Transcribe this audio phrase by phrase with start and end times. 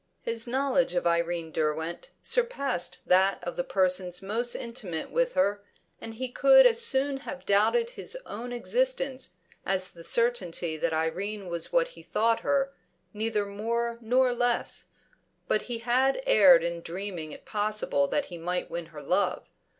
[0.23, 5.63] His knowledge of Irene Derwent surpassed that of the persons most intimate with her,
[6.01, 9.33] and he could as soon have doubted his own existence
[9.63, 12.73] as the certainty that Irene was what he thought her,
[13.13, 14.85] neither more nor less.
[15.47, 19.47] But he had erred in dreaming it possible that he might win her love.